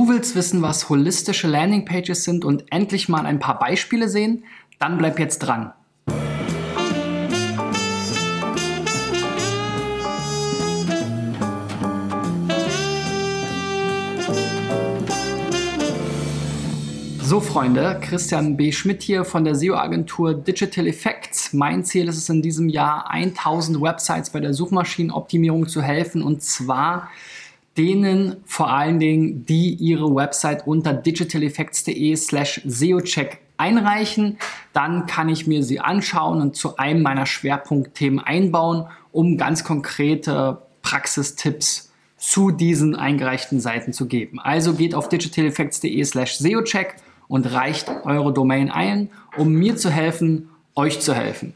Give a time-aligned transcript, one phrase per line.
[0.00, 4.44] Du willst wissen, was holistische Landingpages sind und endlich mal ein paar Beispiele sehen?
[4.78, 5.74] Dann bleib jetzt dran.
[17.22, 18.72] So Freunde, Christian B.
[18.72, 21.52] Schmidt hier von der SEO-Agentur Digital Effects.
[21.52, 26.42] Mein Ziel ist es in diesem Jahr 1000 Websites bei der Suchmaschinenoptimierung zu helfen und
[26.42, 27.10] zwar
[27.76, 34.38] denen vor allen Dingen, die ihre Website unter digitaleffects.de slash SEOcheck einreichen.
[34.72, 40.62] Dann kann ich mir sie anschauen und zu einem meiner Schwerpunktthemen einbauen, um ganz konkrete
[40.82, 44.40] Praxistipps zu diesen eingereichten Seiten zu geben.
[44.40, 46.96] Also geht auf digitaleffects.de slash SEOcheck
[47.28, 51.54] und reicht eure Domain ein, um mir zu helfen, euch zu helfen.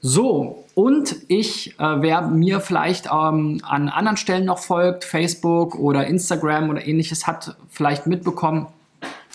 [0.00, 6.06] So, und ich, äh, wer mir vielleicht ähm, an anderen Stellen noch folgt, Facebook oder
[6.06, 8.66] Instagram oder ähnliches, hat vielleicht mitbekommen,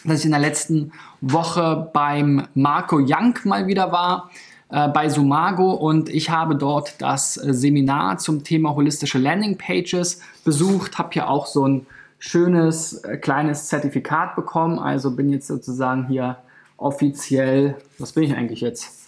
[0.04, 4.32] dass ich in der letzten Woche beim Marco Young mal wieder war,
[4.70, 10.22] äh, bei Sumago und ich habe dort das äh, Seminar zum Thema holistische Landing Pages
[10.44, 11.86] besucht, habe hier auch so ein
[12.18, 16.38] schönes äh, kleines Zertifikat bekommen, also bin jetzt sozusagen hier
[16.78, 19.05] offiziell, was bin ich eigentlich jetzt?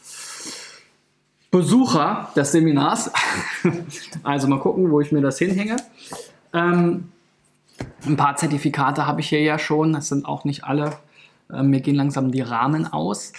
[1.51, 3.11] Besucher des Seminars.
[4.23, 5.77] also mal gucken, wo ich mir das hinhänge.
[6.53, 7.09] Ähm,
[8.05, 9.93] ein paar Zertifikate habe ich hier ja schon.
[9.93, 10.97] Das sind auch nicht alle.
[11.51, 13.33] Äh, mir gehen langsam die Rahmen aus.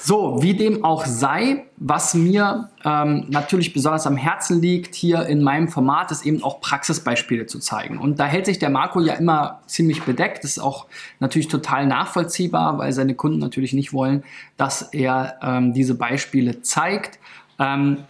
[0.00, 5.42] So, wie dem auch sei, was mir ähm, natürlich besonders am Herzen liegt hier in
[5.42, 7.98] meinem Format, ist eben auch Praxisbeispiele zu zeigen.
[7.98, 10.44] Und da hält sich der Marco ja immer ziemlich bedeckt.
[10.44, 10.86] Das ist auch
[11.20, 14.24] natürlich total nachvollziehbar, weil seine Kunden natürlich nicht wollen,
[14.56, 17.18] dass er ähm, diese Beispiele zeigt.
[17.58, 18.04] Ähm,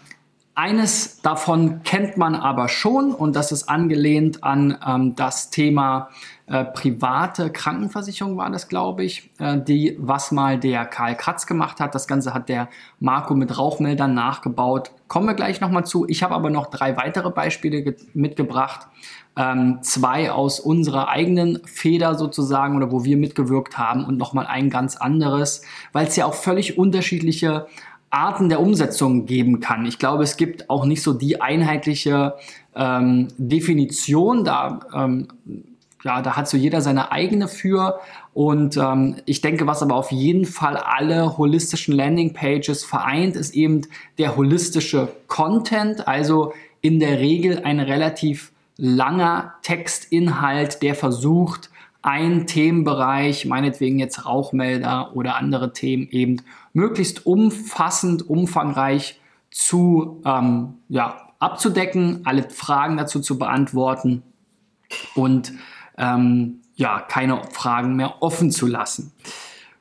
[0.54, 6.10] eines davon kennt man aber schon und das ist angelehnt an ähm, das Thema
[6.46, 11.80] äh, private Krankenversicherung war das, glaube ich, äh, die, was mal der Karl Kratz gemacht
[11.80, 11.94] hat.
[11.94, 12.68] Das Ganze hat der
[13.00, 14.90] Marco mit Rauchmeldern nachgebaut.
[15.08, 16.06] Kommen wir gleich nochmal zu.
[16.06, 18.88] Ich habe aber noch drei weitere Beispiele mitgebracht.
[19.34, 24.68] Ähm, zwei aus unserer eigenen Feder sozusagen oder wo wir mitgewirkt haben und nochmal ein
[24.68, 27.66] ganz anderes, weil es ja auch völlig unterschiedliche
[28.12, 29.86] Arten der Umsetzung geben kann.
[29.86, 32.34] Ich glaube, es gibt auch nicht so die einheitliche
[32.76, 34.44] ähm, Definition.
[34.44, 35.28] Da ähm,
[36.04, 38.00] ja, da hat so jeder seine eigene für.
[38.34, 43.82] Und ähm, ich denke, was aber auf jeden Fall alle holistischen Landingpages vereint, ist eben
[44.18, 46.08] der holistische Content.
[46.08, 51.70] Also in der Regel ein relativ langer Textinhalt, der versucht,
[52.02, 56.42] einen Themenbereich, meinetwegen jetzt Rauchmelder oder andere Themen eben
[56.72, 64.22] möglichst umfassend, umfangreich zu ähm, ja, abzudecken, alle Fragen dazu zu beantworten
[65.14, 65.52] und
[65.98, 69.12] ähm, ja, keine Fragen mehr offen zu lassen.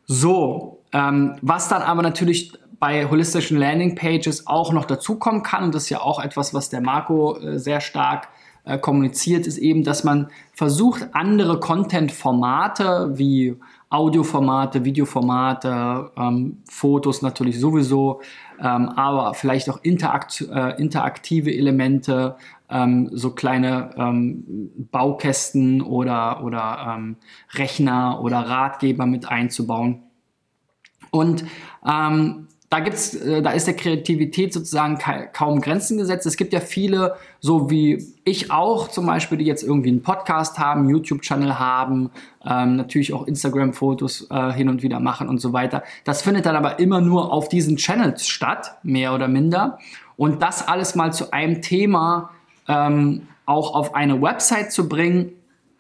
[0.06, 5.76] So, ähm, was dann aber natürlich bei holistischen Landing Pages auch noch dazukommen kann, und
[5.76, 8.28] das ist ja auch etwas, was der Marco äh, sehr stark
[8.66, 13.56] äh, kommuniziert, ist eben, dass man versucht, andere Content-Formate wie
[13.92, 18.22] Audioformate, Videoformate, ähm, Fotos natürlich sowieso,
[18.60, 22.38] ähm, aber vielleicht auch interakt, äh, interaktive Elemente,
[22.70, 27.18] ähm, so kleine ähm, Baukästen oder, oder ähm,
[27.54, 30.04] Rechner oder Ratgeber mit einzubauen.
[31.12, 31.44] Und
[31.86, 34.98] ähm, da gibt's, äh, da ist der Kreativität sozusagen
[35.34, 36.26] kaum Grenzen gesetzt.
[36.26, 40.58] Es gibt ja viele, so wie ich auch zum Beispiel, die jetzt irgendwie einen Podcast
[40.58, 42.12] haben, YouTube-Channel haben,
[42.46, 45.84] ähm, natürlich auch Instagram-Fotos äh, hin und wieder machen und so weiter.
[46.06, 49.78] Das findet dann aber immer nur auf diesen Channels statt, mehr oder minder.
[50.16, 52.30] Und das alles mal zu einem Thema
[52.70, 55.34] ähm, auch auf eine Website zu bringen,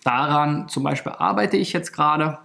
[0.03, 2.39] daran zum Beispiel arbeite ich jetzt gerade,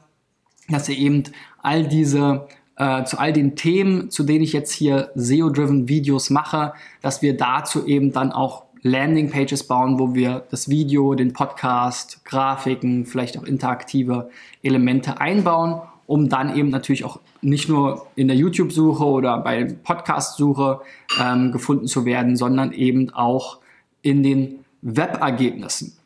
[0.68, 1.24] dass ihr eben
[1.62, 2.46] all diese
[2.76, 7.36] äh, zu all den Themen, zu denen ich jetzt hier SEO-driven Videos mache, dass wir
[7.36, 13.44] dazu eben dann auch Landing-Pages bauen, wo wir das Video, den Podcast, Grafiken, vielleicht auch
[13.44, 14.30] interaktive
[14.62, 20.80] Elemente einbauen, um dann eben natürlich auch nicht nur in der YouTube-Suche oder bei Podcast-Suche
[21.20, 23.58] ähm, gefunden zu werden, sondern eben auch
[24.02, 25.96] in den Webergebnissen.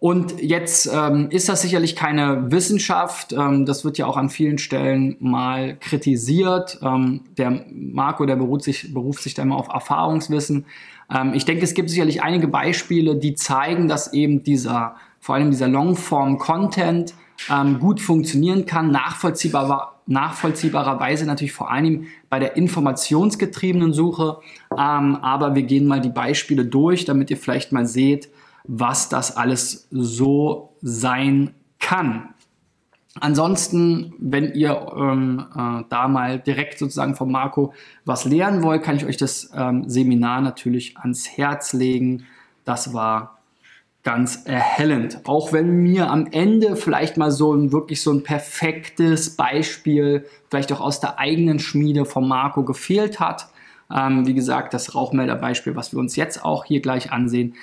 [0.00, 3.32] Und jetzt ähm, ist das sicherlich keine Wissenschaft.
[3.32, 6.78] Ähm, das wird ja auch an vielen Stellen mal kritisiert.
[6.82, 10.66] Ähm, der Marco, der beruft sich, beruft sich da immer auf Erfahrungswissen.
[11.12, 15.50] Ähm, ich denke, es gibt sicherlich einige Beispiele, die zeigen, dass eben dieser, vor allem
[15.50, 17.14] dieser Longform-Content
[17.50, 24.38] ähm, gut funktionieren kann, nachvollziehbar, nachvollziehbarerweise natürlich vor allem bei der informationsgetriebenen Suche.
[24.70, 28.28] Ähm, aber wir gehen mal die Beispiele durch, damit ihr vielleicht mal seht,
[28.68, 32.34] was das alles so sein kann.
[33.20, 37.72] Ansonsten, wenn ihr ähm, äh, da mal direkt sozusagen von Marco
[38.04, 42.26] was lernen wollt, kann ich euch das ähm, Seminar natürlich ans Herz legen.
[42.64, 43.38] Das war
[44.04, 45.20] ganz erhellend.
[45.24, 50.72] Auch wenn mir am Ende vielleicht mal so ein wirklich so ein perfektes Beispiel, vielleicht
[50.72, 53.48] auch aus der eigenen Schmiede von Marco gefehlt hat.
[53.94, 57.54] Ähm, wie gesagt, das Rauchmelderbeispiel, was wir uns jetzt auch hier gleich ansehen,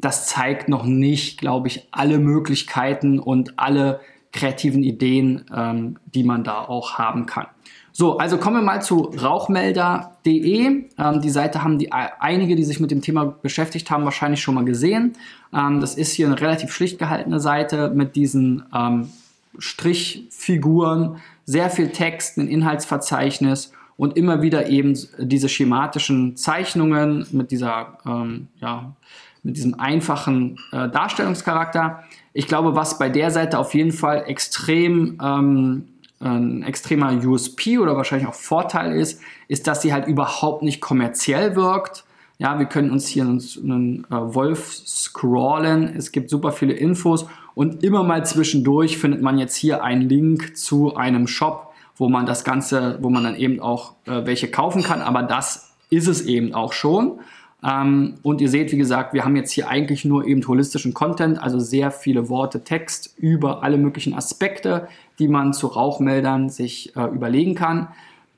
[0.00, 4.00] das zeigt noch nicht, glaube ich, alle Möglichkeiten und alle
[4.32, 7.46] kreativen Ideen, ähm, die man da auch haben kann.
[7.92, 10.84] So, also kommen wir mal zu rauchmelder.de.
[10.96, 14.54] Ähm, die Seite haben die einige, die sich mit dem Thema beschäftigt haben, wahrscheinlich schon
[14.54, 15.14] mal gesehen.
[15.52, 19.10] Ähm, das ist hier eine relativ schlicht gehaltene Seite mit diesen ähm,
[19.58, 27.98] Strichfiguren, sehr viel Text, ein Inhaltsverzeichnis und immer wieder eben diese schematischen Zeichnungen mit dieser
[28.06, 28.94] ähm, ja,
[29.42, 32.04] mit diesem einfachen äh, Darstellungscharakter.
[32.32, 35.84] Ich glaube, was bei der Seite auf jeden Fall extrem ähm,
[36.20, 41.56] ein extremer USP oder wahrscheinlich auch Vorteil ist, ist, dass sie halt überhaupt nicht kommerziell
[41.56, 42.04] wirkt.
[42.38, 45.94] Ja, wir können uns hier einen, einen äh, Wolf scrollen.
[45.96, 50.56] Es gibt super viele Infos und immer mal zwischendurch findet man jetzt hier einen Link
[50.56, 54.82] zu einem Shop, wo man das Ganze, wo man dann eben auch äh, welche kaufen
[54.82, 55.00] kann.
[55.02, 57.20] Aber das ist es eben auch schon.
[57.62, 61.42] Ähm, und ihr seht, wie gesagt, wir haben jetzt hier eigentlich nur eben holistischen Content,
[61.42, 67.04] also sehr viele Worte, Text über alle möglichen Aspekte, die man zu Rauchmeldern sich äh,
[67.04, 67.88] überlegen kann.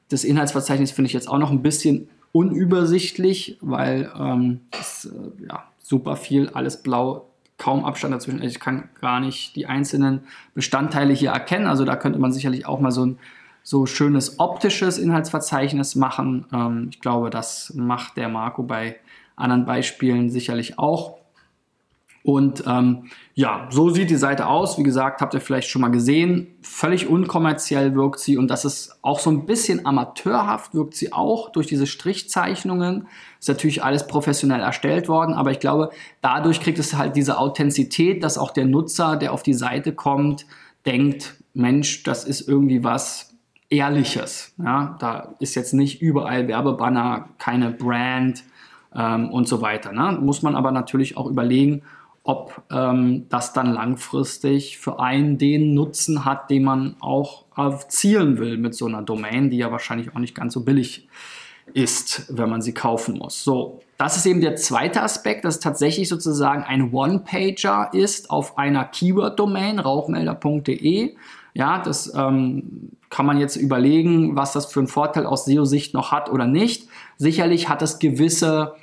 [0.08, 5.64] Das Inhaltsverzeichnis finde ich jetzt auch noch ein bisschen unübersichtlich, weil ähm, es, äh, ja,
[5.78, 7.26] super viel, alles blau,
[7.58, 8.40] kaum Abstand dazwischen.
[8.40, 10.20] Also ich kann gar nicht die einzelnen
[10.54, 11.66] Bestandteile hier erkennen.
[11.66, 13.19] Also da könnte man sicherlich auch mal so ein
[13.62, 16.47] so schönes optisches Inhaltsverzeichnis machen.
[16.53, 18.97] Ähm, ich glaube, das macht der Marco bei
[19.37, 21.23] anderen Beispielen sicherlich auch.
[22.25, 24.79] Und ähm, ja, so sieht die Seite aus.
[24.79, 26.47] Wie gesagt, habt ihr vielleicht schon mal gesehen.
[26.62, 31.50] Völlig unkommerziell wirkt sie und das ist auch so ein bisschen amateurhaft, wirkt sie auch
[31.50, 33.08] durch diese Strichzeichnungen.
[33.41, 38.23] Ist natürlich alles professionell erstellt worden, aber ich glaube, dadurch kriegt es halt diese Authentizität,
[38.23, 40.47] dass auch der Nutzer, der auf die Seite kommt,
[40.87, 43.31] denkt, Mensch, das ist irgendwie was
[43.72, 44.54] Ehrliches.
[44.58, 48.44] Ja, da ist jetzt nicht überall Werbebanner, keine Brand
[48.94, 49.92] ähm, und so weiter.
[49.92, 50.19] Ne?
[50.20, 51.82] Muss man aber natürlich auch überlegen,
[52.22, 58.58] ob ähm, das dann langfristig für einen den Nutzen hat, den man auch erzielen will
[58.58, 61.08] mit so einer Domain, die ja wahrscheinlich auch nicht ganz so billig
[61.72, 63.42] ist, wenn man sie kaufen muss.
[63.42, 68.84] So, das ist eben der zweite Aspekt, dass tatsächlich sozusagen ein One-Pager ist auf einer
[68.84, 71.14] Keyword-Domain, rauchmelder.de.
[71.54, 76.12] Ja, das ähm, kann man jetzt überlegen, was das für einen Vorteil aus SEO-Sicht noch
[76.12, 76.88] hat oder nicht.
[77.19, 78.75] Sicherlich hat es gewisse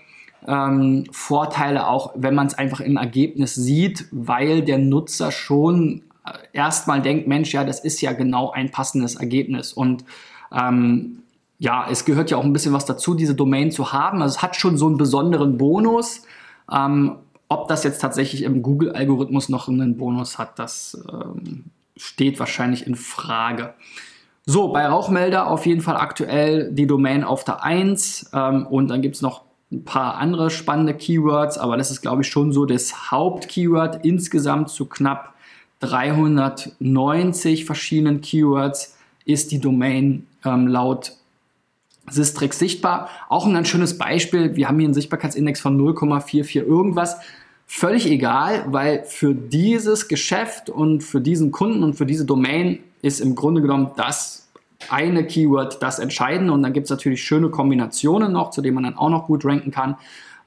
[0.47, 6.31] ähm, Vorteile auch, wenn man es einfach im Ergebnis sieht, weil der Nutzer schon äh,
[6.53, 9.73] erstmal denkt, Mensch, ja, das ist ja genau ein passendes Ergebnis.
[9.73, 10.05] Und
[10.51, 11.23] ähm,
[11.57, 14.21] ja, es gehört ja auch ein bisschen was dazu, diese Domain zu haben.
[14.21, 16.21] Also es hat schon so einen besonderen Bonus.
[16.71, 17.15] Ähm,
[17.49, 21.65] ob das jetzt tatsächlich im Google-Algorithmus noch einen Bonus hat, das ähm,
[21.99, 23.73] steht wahrscheinlich in Frage.
[24.45, 29.01] So, bei Rauchmelder auf jeden Fall aktuell die Domain auf der 1 ähm, und dann
[29.01, 32.65] gibt es noch ein paar andere spannende Keywords, aber das ist, glaube ich, schon so
[32.65, 35.35] das Hauptkeyword insgesamt zu knapp
[35.81, 41.13] 390 verschiedenen Keywords ist die Domain ähm, laut
[42.09, 43.09] Sistrix sichtbar.
[43.29, 44.55] Auch ein ganz schönes Beispiel.
[44.55, 47.17] Wir haben hier einen Sichtbarkeitsindex von 0,44 irgendwas.
[47.71, 53.21] Völlig egal, weil für dieses Geschäft und für diesen Kunden und für diese Domain ist
[53.21, 54.49] im Grunde genommen das
[54.89, 58.85] eine Keyword das Entscheidende und dann gibt es natürlich schöne Kombinationen noch, zu denen man
[58.85, 59.97] dann auch noch gut ranken kann.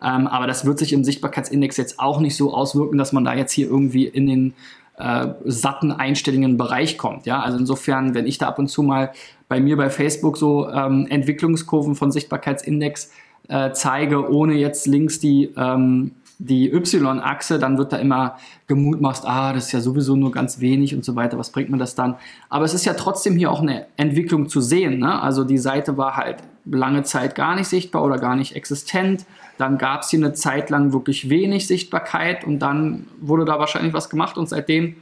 [0.03, 3.35] Ähm, aber das wird sich im Sichtbarkeitsindex jetzt auch nicht so auswirken, dass man da
[3.35, 4.55] jetzt hier irgendwie in den
[4.99, 7.27] äh, satten einstelligen Bereich kommt.
[7.27, 7.41] Ja?
[7.41, 9.13] Also insofern, wenn ich da ab und zu mal
[9.49, 13.13] bei mir bei Facebook so ähm, Entwicklungskurven von Sichtbarkeitsindex
[13.49, 19.53] äh, zeige, ohne jetzt links die ähm, die Y-Achse, dann wird da immer gemutmaßt, ah,
[19.53, 22.17] das ist ja sowieso nur ganz wenig und so weiter, was bringt mir das dann?
[22.49, 24.99] Aber es ist ja trotzdem hier auch eine Entwicklung zu sehen.
[24.99, 25.23] Ne?
[25.23, 29.25] Also die Seite war halt lange Zeit gar nicht sichtbar oder gar nicht existent.
[29.57, 33.95] Dann gab es hier eine Zeit lang wirklich wenig Sichtbarkeit und dann wurde da wahrscheinlich
[33.95, 34.97] was gemacht und seitdem,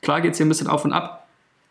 [0.00, 1.26] klar geht es hier ein bisschen auf und ab.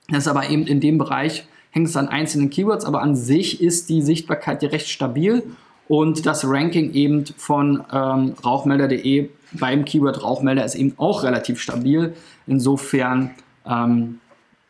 [0.09, 3.59] Das ist aber eben in dem Bereich, hängt es an einzelnen Keywords, aber an sich
[3.59, 5.43] ist die Sichtbarkeit hier recht stabil
[5.89, 12.13] und das Ranking eben von ähm, rauchmelder.de beim Keyword Rauchmelder ist eben auch relativ stabil.
[12.45, 13.31] Insofern
[13.65, 14.19] ähm,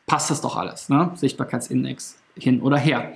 [0.08, 0.88] passt das doch alles.
[0.88, 1.12] Ne?
[1.16, 3.12] Sichtbarkeitsindex hin oder her.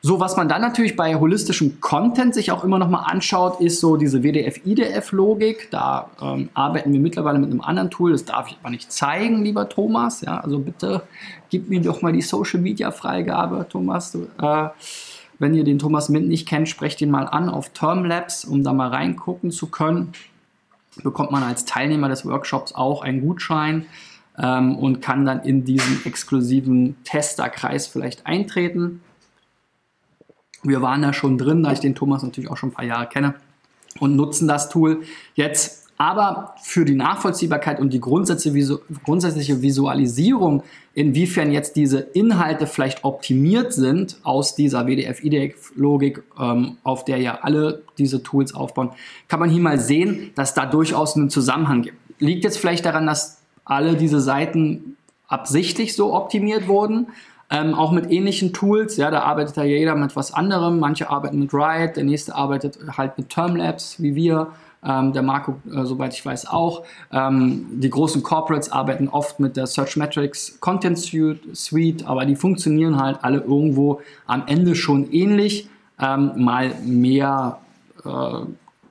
[0.00, 3.80] So, was man dann natürlich bei holistischem Content sich auch immer noch mal anschaut, ist
[3.80, 5.68] so diese WDF-IDF-Logik.
[5.72, 9.42] Da ähm, arbeiten wir mittlerweile mit einem anderen Tool, das darf ich aber nicht zeigen,
[9.42, 10.20] lieber Thomas.
[10.20, 11.02] Ja, also bitte
[11.50, 14.12] gib mir doch mal die Social-Media-Freigabe, Thomas.
[14.12, 14.68] Du, äh,
[15.38, 18.72] wenn ihr den Thomas Mint nicht kennt, sprecht ihn mal an auf Termlabs, um da
[18.72, 20.12] mal reingucken zu können.
[21.02, 23.86] Bekommt man als Teilnehmer des Workshops auch einen Gutschein
[24.36, 29.00] ähm, und kann dann in diesen exklusiven Testerkreis vielleicht eintreten.
[30.64, 33.06] Wir waren da schon drin, da ich den Thomas natürlich auch schon ein paar Jahre
[33.06, 33.34] kenne
[34.00, 35.02] und nutzen das Tool
[35.34, 35.87] jetzt.
[36.00, 40.62] Aber für die Nachvollziehbarkeit und die grundsätzliche Visualisierung,
[40.94, 47.82] inwiefern jetzt diese Inhalte vielleicht optimiert sind aus dieser WDF-IDEC-Logik, ähm, auf der ja alle
[47.98, 48.90] diese Tools aufbauen,
[49.26, 51.96] kann man hier mal sehen, dass da durchaus einen Zusammenhang gibt.
[52.20, 57.08] Liegt jetzt vielleicht daran, dass alle diese Seiten absichtlich so optimiert wurden,
[57.50, 60.78] ähm, auch mit ähnlichen Tools, ja, da arbeitet ja jeder mit was anderem.
[60.78, 64.52] Manche arbeiten mit Riot, der nächste arbeitet halt mit Termlabs, wie wir.
[64.88, 66.84] Ähm, der Marco, äh, soweit ich weiß, auch.
[67.12, 73.18] Ähm, die großen Corporates arbeiten oft mit der Searchmetrics Content Suite, aber die funktionieren halt
[73.22, 75.68] alle irgendwo am Ende schon ähnlich.
[76.00, 77.58] Ähm, mal mehr,
[78.02, 78.08] äh,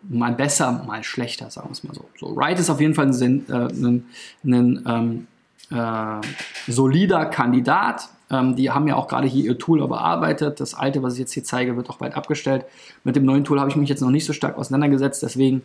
[0.10, 2.06] mal besser, mal schlechter, sagen wir es mal so.
[2.20, 4.06] so Riot ist auf jeden Fall ein, äh, ein,
[4.44, 5.27] ein ähm,
[5.72, 8.10] äh, solider Kandidat.
[8.30, 10.60] Ähm, die haben ja auch gerade hier ihr Tool überarbeitet.
[10.60, 12.66] Das alte, was ich jetzt hier zeige, wird auch bald abgestellt.
[13.04, 15.24] Mit dem neuen Tool habe ich mich jetzt noch nicht so stark auseinandergesetzt.
[15.24, 15.63] Deswegen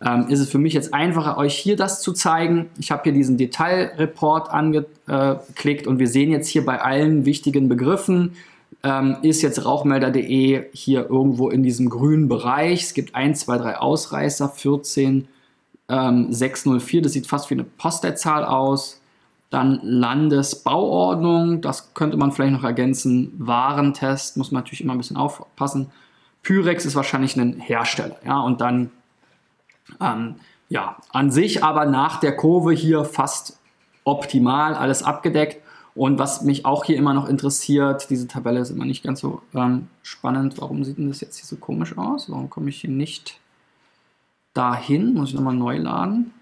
[0.00, 2.70] ähm, ist es für mich jetzt einfacher, euch hier das zu zeigen.
[2.78, 8.36] Ich habe hier diesen Detailreport angeklickt und wir sehen jetzt hier bei allen wichtigen Begriffen,
[8.82, 12.82] ähm, ist jetzt rauchmelder.de hier irgendwo in diesem grünen Bereich.
[12.82, 15.28] Es gibt 1, 2, 3 Ausreißer, 14,
[15.88, 19.00] ähm, 604, das sieht fast wie eine Postleitzahl aus.
[19.50, 23.32] Dann Landesbauordnung, das könnte man vielleicht noch ergänzen.
[23.38, 25.92] Warentest, muss man natürlich immer ein bisschen aufpassen.
[26.42, 28.16] Pyrex ist wahrscheinlich ein Hersteller.
[28.26, 28.90] Ja, und dann,
[30.00, 30.36] ähm,
[30.68, 33.58] ja, an sich aber nach der Kurve hier fast
[34.04, 35.60] optimal, alles abgedeckt.
[35.94, 39.42] Und was mich auch hier immer noch interessiert, diese Tabelle ist immer nicht ganz so
[39.54, 40.60] ähm, spannend.
[40.60, 42.28] Warum sieht denn das jetzt hier so komisch aus?
[42.28, 43.38] Warum komme ich hier nicht
[44.52, 45.14] dahin?
[45.14, 46.32] Muss ich nochmal neu laden?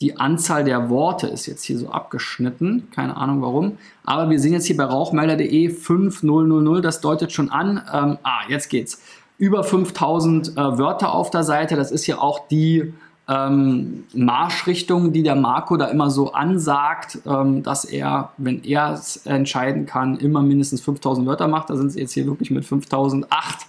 [0.00, 2.88] Die Anzahl der Worte ist jetzt hier so abgeschnitten.
[2.90, 3.78] Keine Ahnung warum.
[4.02, 6.84] Aber wir sehen jetzt hier bei rauchmelder.de 5000.
[6.84, 7.82] Das deutet schon an.
[7.92, 9.02] Ähm, ah, jetzt geht's.
[9.40, 11.74] Über 5000 äh, Wörter auf der Seite.
[11.74, 12.92] Das ist ja auch die
[13.26, 19.24] ähm, Marschrichtung, die der Marco da immer so ansagt, ähm, dass er, wenn er es
[19.24, 21.70] entscheiden kann, immer mindestens 5000 Wörter macht.
[21.70, 23.66] Da sind sie jetzt hier wirklich mit 5008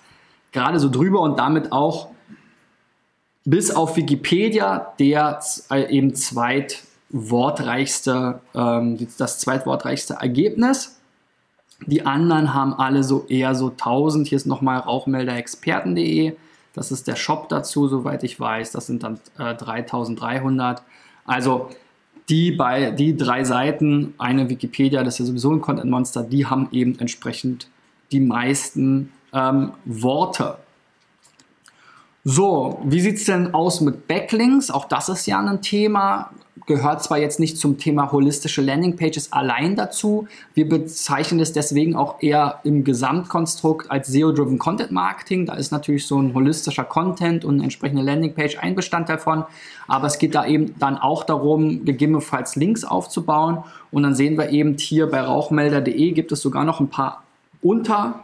[0.52, 2.10] gerade so drüber und damit auch
[3.46, 5.40] bis auf Wikipedia der
[5.72, 10.98] äh, eben zweitwortreichste, ähm, das zweitwortreichste Ergebnis.
[11.88, 14.28] Die anderen haben alle so eher so 1000.
[14.28, 16.36] Hier ist nochmal rauchmelderexperten.de.
[16.74, 18.72] Das ist der Shop dazu, soweit ich weiß.
[18.72, 20.84] Das sind dann äh, 3300.
[21.26, 21.70] Also
[22.30, 26.46] die, bei, die drei Seiten, eine Wikipedia, das ist ja sowieso ein Content Monster, die
[26.46, 27.68] haben eben entsprechend
[28.12, 30.58] die meisten ähm, Worte.
[32.24, 34.70] So, wie sieht es denn aus mit Backlinks?
[34.70, 36.30] Auch das ist ja ein Thema.
[36.68, 40.28] Gehört zwar jetzt nicht zum Thema holistische Landingpages allein dazu.
[40.54, 45.48] Wir bezeichnen es deswegen auch eher im Gesamtkonstrukt als SEO-Driven Content Marketing.
[45.48, 49.44] Da ist natürlich so ein holistischer Content und eine entsprechende Landingpage ein Bestandteil von.
[49.88, 53.64] Aber es geht da eben dann auch darum, gegebenenfalls Links aufzubauen.
[53.90, 57.24] Und dann sehen wir eben hier bei rauchmelder.de gibt es sogar noch ein paar
[57.64, 58.24] Unter-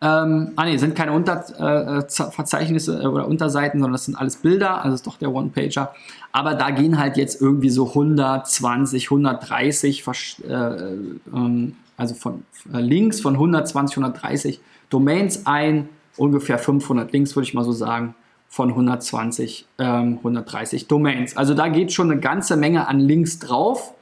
[0.00, 4.82] ähm, ah ne, sind keine Unterverzeichnisse äh, äh, oder Unterseiten, sondern das sind alles Bilder,
[4.82, 5.94] also ist doch der One-Pager.
[6.32, 10.04] Aber da gehen halt jetzt irgendwie so 120, 130,
[10.46, 14.60] äh, ähm, also von äh, Links von 120, 130
[14.90, 18.14] Domains ein, ungefähr 500 Links würde ich mal so sagen,
[18.48, 21.36] von 120, ähm, 130 Domains.
[21.36, 23.94] Also da geht schon eine ganze Menge an Links drauf.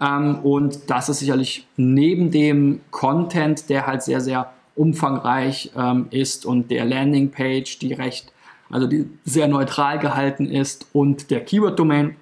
[0.00, 6.46] Ähm, und das ist sicherlich neben dem Content, der halt sehr, sehr umfangreich ähm, ist
[6.46, 8.32] und der Landingpage, die recht,
[8.70, 12.16] also die sehr neutral gehalten ist und der Keyword-Domain,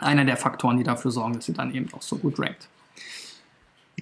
[0.00, 2.68] einer der Faktoren, die dafür sorgen, dass sie dann eben auch so gut rankt.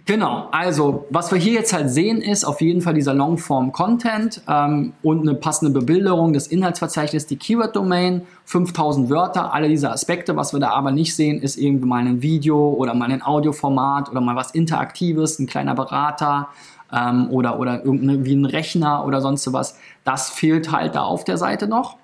[0.04, 4.94] Genau, also was wir hier jetzt halt sehen, ist auf jeden Fall dieser Longform-Content ähm,
[5.02, 10.34] und eine passende Bebilderung des Inhaltsverzeichnisses, die Keyword-Domain, 5000 Wörter, alle diese Aspekte.
[10.34, 14.10] Was wir da aber nicht sehen, ist irgendwie mal ein Video oder mal ein Audioformat
[14.10, 16.48] oder mal was Interaktives, ein kleiner Berater,
[16.92, 19.78] ähm, oder, oder irgendeine, wie ein Rechner oder sonst was.
[20.04, 21.96] Das fehlt halt da auf der Seite noch.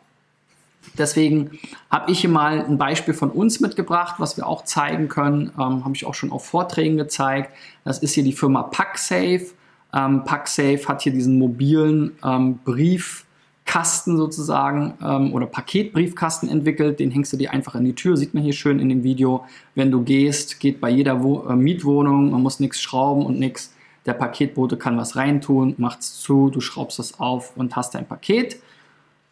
[0.97, 1.59] Deswegen
[1.91, 5.53] habe ich hier mal ein Beispiel von uns mitgebracht, was wir auch zeigen können.
[5.59, 7.53] Ähm, habe ich auch schon auf Vorträgen gezeigt.
[7.85, 9.47] Das ist hier die Firma PackSafe.
[9.95, 17.01] Ähm, PackSafe hat hier diesen mobilen ähm, Briefkasten sozusagen ähm, oder Paketbriefkasten entwickelt.
[17.01, 19.45] Den hängst du dir einfach in die Tür, sieht man hier schön in dem Video.
[19.75, 23.73] Wenn du gehst, geht bei jeder Wo äh, Mietwohnung, man muss nichts schrauben und nichts.
[24.09, 28.57] Der Paketbote kann was reintun, macht's zu, du schraubst es auf und hast dein Paket.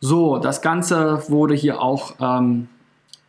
[0.01, 2.69] So, das Ganze wurde hier auch ähm,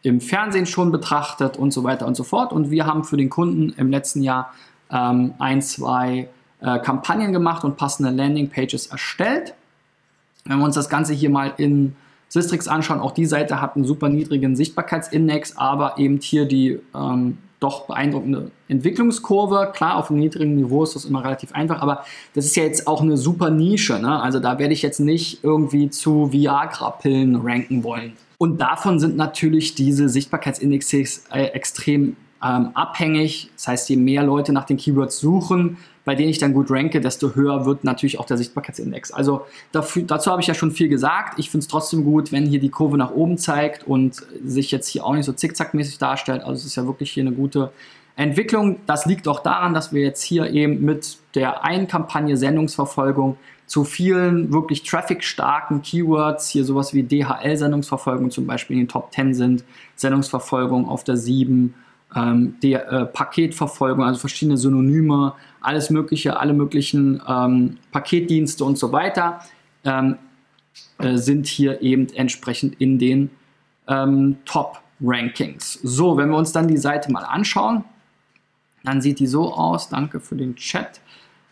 [0.01, 2.51] im Fernsehen schon betrachtet und so weiter und so fort.
[2.51, 4.53] Und wir haben für den Kunden im letzten Jahr
[4.91, 6.27] ähm, ein, zwei
[6.59, 9.53] äh, Kampagnen gemacht und passende Landingpages erstellt.
[10.43, 11.95] Wenn wir uns das Ganze hier mal in
[12.27, 17.37] Sistrix anschauen, auch die Seite hat einen super niedrigen Sichtbarkeitsindex, aber eben hier die ähm,
[17.59, 19.71] doch beeindruckende Entwicklungskurve.
[19.73, 22.87] Klar, auf einem niedrigen Niveau ist das immer relativ einfach, aber das ist ja jetzt
[22.87, 23.99] auch eine super Nische.
[23.99, 24.21] Ne?
[24.21, 28.13] Also da werde ich jetzt nicht irgendwie zu Viagra-Pillen ranken wollen.
[28.37, 33.49] Und davon sind natürlich diese Sichtbarkeitsindexes äh, extrem ähm, abhängig.
[33.55, 37.01] Das heißt, je mehr Leute nach den Keywords suchen, bei denen ich dann gut ranke,
[37.01, 39.11] desto höher wird natürlich auch der Sichtbarkeitsindex.
[39.11, 39.41] Also
[39.73, 41.37] dafür, dazu habe ich ja schon viel gesagt.
[41.37, 44.87] Ich finde es trotzdem gut, wenn hier die Kurve nach oben zeigt und sich jetzt
[44.87, 46.43] hier auch nicht so zickzackmäßig darstellt.
[46.43, 47.73] Also es ist ja wirklich hier eine gute
[48.15, 48.77] Entwicklung.
[48.85, 53.35] Das liegt auch daran, dass wir jetzt hier eben mit der einen Kampagne Sendungsverfolgung
[53.65, 59.33] zu vielen wirklich traffic-starken Keywords, hier sowas wie DHL-Sendungsverfolgung zum Beispiel in den Top 10
[59.33, 59.65] sind,
[59.97, 61.73] Sendungsverfolgung auf der 7,
[62.15, 68.91] ähm, der äh, Paketverfolgung, also verschiedene Synonyme, alles Mögliche, alle möglichen ähm, Paketdienste und so
[68.91, 69.39] weiter
[69.83, 70.17] ähm,
[70.99, 73.29] äh, sind hier eben entsprechend in den
[73.87, 75.79] ähm, Top-Rankings.
[75.83, 77.83] So, wenn wir uns dann die Seite mal anschauen,
[78.83, 79.89] dann sieht die so aus.
[79.89, 81.01] Danke für den Chat.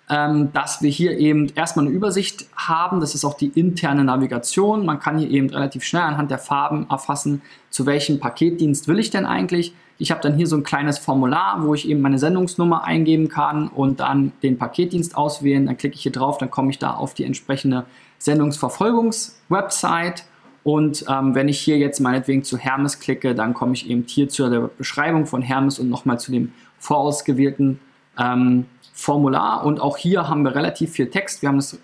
[0.07, 2.99] Ähm, dass wir hier eben erstmal eine Übersicht haben.
[2.99, 4.85] Das ist auch die interne Navigation.
[4.85, 9.09] Man kann hier eben relativ schnell anhand der Farben erfassen, zu welchem Paketdienst will ich
[9.09, 9.73] denn eigentlich.
[9.97, 13.69] Ich habe dann hier so ein kleines Formular, wo ich eben meine Sendungsnummer eingeben kann
[13.69, 15.65] und dann den Paketdienst auswählen.
[15.65, 17.85] Dann klicke ich hier drauf, dann komme ich da auf die entsprechende
[18.17, 20.25] Sendungsverfolgungs-Website.
[20.63, 24.27] Und ähm, wenn ich hier jetzt meinetwegen zu Hermes klicke, dann komme ich eben hier
[24.27, 27.79] zu der Beschreibung von Hermes und nochmal zu dem vorausgewählten
[28.17, 29.65] ähm, Formular.
[29.65, 31.41] Und auch hier haben wir relativ viel Text.
[31.41, 31.77] Wir haben es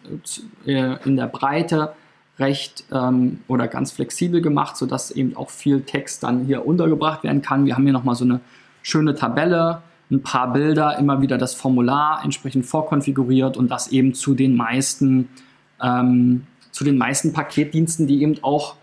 [0.66, 1.94] äh, in der Breite
[2.42, 7.42] recht ähm, oder ganz flexibel gemacht, sodass eben auch viel Text dann hier untergebracht werden
[7.42, 7.66] kann.
[7.66, 8.42] Wir haben hier nochmal so eine
[8.82, 14.34] schöne Tabelle, ein paar Bilder, immer wieder das Formular entsprechend vorkonfiguriert und das eben zu
[14.34, 15.30] den meisten,
[15.82, 18.76] ähm, zu den meisten Paketdiensten, die eben auch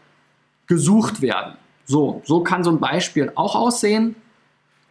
[0.66, 1.54] gesucht werden.
[1.84, 4.14] So, so kann so ein Beispiel auch aussehen.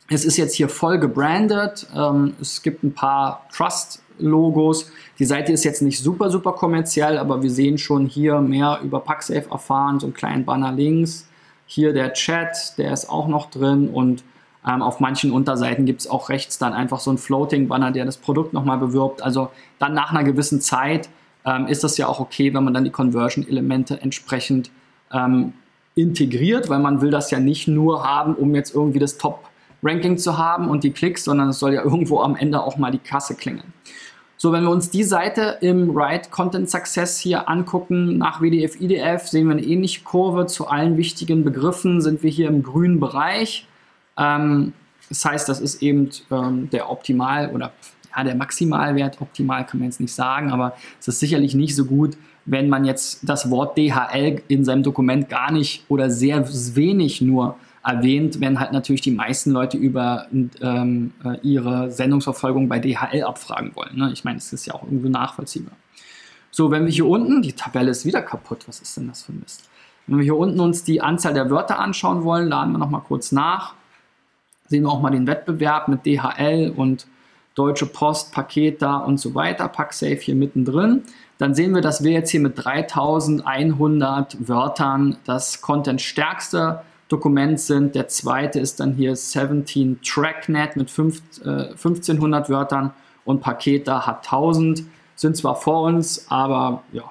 [0.10, 1.88] Es ist jetzt hier voll gebrandet.
[1.96, 4.92] Ähm, es gibt ein paar Trust Logos.
[5.20, 9.00] Die Seite ist jetzt nicht super, super kommerziell, aber wir sehen schon hier mehr über
[9.00, 11.28] PackSafe erfahren, so einen kleinen Banner links.
[11.66, 14.24] Hier der Chat, der ist auch noch drin und
[14.68, 18.18] ähm, auf manchen Unterseiten gibt es auch rechts dann einfach so einen Floating-Banner, der das
[18.18, 19.22] Produkt nochmal bewirbt.
[19.22, 19.50] Also
[19.80, 21.10] dann nach einer gewissen Zeit
[21.46, 24.70] ähm, ist das ja auch okay, wenn man dann die Conversion-Elemente entsprechend
[25.14, 25.54] ähm,
[25.96, 30.38] integriert, weil man will das ja nicht nur haben, um jetzt irgendwie das Top-Ranking zu
[30.38, 33.36] haben und die Klicks, sondern es soll ja irgendwo am Ende auch mal die Kasse
[33.36, 33.74] klingeln.
[34.40, 39.28] So, wenn wir uns die Seite im Write Content Success hier angucken, nach WDF, IDF,
[39.28, 40.46] sehen wir eine ähnliche Kurve.
[40.46, 43.68] Zu allen wichtigen Begriffen sind wir hier im grünen Bereich.
[44.16, 44.74] Ähm,
[45.10, 47.74] das heißt, das ist eben ähm, der Optimal- oder
[48.16, 49.20] ja, der Maximalwert.
[49.22, 52.86] Optimal kann man jetzt nicht sagen, aber es ist sicherlich nicht so gut, wenn man
[52.86, 57.56] jetzt das Wort DHL in seinem Dokument gar nicht oder sehr wenig nur
[57.88, 63.76] erwähnt, wenn halt natürlich die meisten Leute über ähm, äh, ihre Sendungsverfolgung bei DHL abfragen
[63.76, 63.96] wollen.
[63.96, 64.12] Ne?
[64.12, 65.74] Ich meine, es ist ja auch irgendwie nachvollziehbar.
[66.52, 69.32] So, wenn wir hier unten, die Tabelle ist wieder kaputt, was ist denn das für
[69.32, 69.70] ein Mist?
[70.06, 73.32] Wenn wir hier unten uns die Anzahl der Wörter anschauen wollen, laden wir nochmal kurz
[73.32, 73.74] nach.
[74.68, 77.08] Sehen wir auch mal den Wettbewerb mit DHL und
[77.56, 81.04] Deutsche Post, Paketa und so weiter, PackSafe hier mittendrin.
[81.38, 87.96] Dann sehen wir, dass wir jetzt hier mit 3100 Wörtern das Content-stärkste Dokument sind.
[87.96, 92.94] Der zweite ist dann hier 17 TrackNet mit 5, äh, 1500 Wörtern
[93.26, 94.84] und Paketa hat 1000.
[95.16, 97.04] Sind zwar vor uns, aber ja,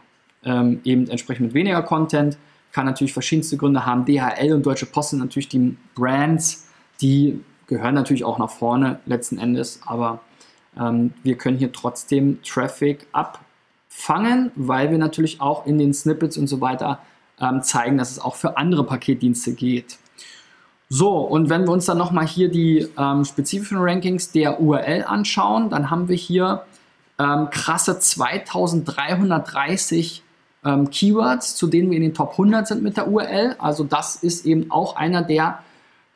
[0.44, 2.38] ähm, eben entsprechend mit weniger Content.
[2.72, 4.04] Kann natürlich verschiedenste Gründe haben.
[4.04, 6.68] DHL und Deutsche Post sind natürlich die Brands,
[7.00, 10.20] die gehören natürlich auch nach vorne letzten Endes, aber
[10.78, 16.46] ähm, wir können hier trotzdem Traffic abfangen, weil wir natürlich auch in den Snippets und
[16.46, 17.00] so weiter
[17.40, 19.98] ähm, zeigen, dass es auch für andere Paketdienste geht.
[20.88, 25.68] So, und wenn wir uns dann nochmal hier die ähm, spezifischen Rankings der URL anschauen,
[25.68, 26.62] dann haben wir hier
[27.18, 30.22] ähm, krasse 2330
[30.64, 33.56] ähm, Keywords, zu denen wir in den Top 100 sind mit der URL.
[33.58, 35.58] Also das ist eben auch einer der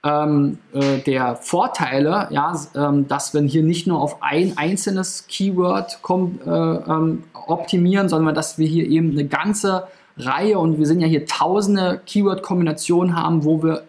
[0.02, 5.98] ähm, äh, der Vorteile, ja, ähm, dass wir hier nicht nur auf ein einzelnes Keyword
[6.08, 9.88] äh, ähm, optimieren, sondern dass wir hier eben eine ganze
[10.24, 13.84] Reihe und wir sind ja hier tausende Keyword-Kombinationen haben, wo wir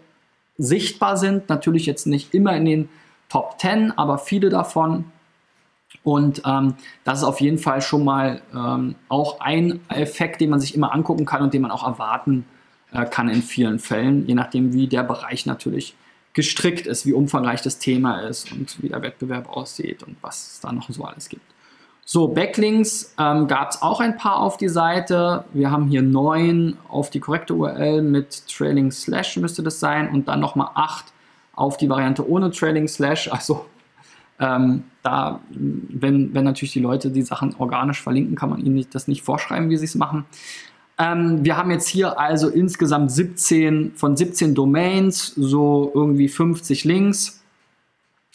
[0.57, 1.49] sichtbar sind.
[1.49, 2.89] Natürlich jetzt nicht immer in den
[3.29, 5.05] Top 10, aber viele davon.
[6.03, 10.59] Und ähm, das ist auf jeden Fall schon mal ähm, auch ein Effekt, den man
[10.59, 12.45] sich immer angucken kann und den man auch erwarten
[12.91, 15.95] äh, kann in vielen Fällen, je nachdem, wie der Bereich natürlich
[16.33, 20.59] gestrickt ist, wie umfangreich das Thema ist und wie der Wettbewerb aussieht und was es
[20.61, 21.43] da noch so alles gibt.
[22.03, 25.45] So, Backlinks ähm, gab es auch ein paar auf die Seite.
[25.53, 30.27] Wir haben hier neun auf die korrekte URL mit Trailing Slash müsste das sein und
[30.27, 31.05] dann nochmal acht
[31.53, 33.31] auf die Variante ohne Trailing Slash.
[33.31, 33.65] Also
[34.39, 38.93] ähm, da, wenn, wenn natürlich die Leute die Sachen organisch verlinken, kann man ihnen nicht,
[38.95, 40.25] das nicht vorschreiben, wie sie es machen.
[40.97, 47.43] Ähm, wir haben jetzt hier also insgesamt 17 von 17 Domains, so irgendwie 50 Links.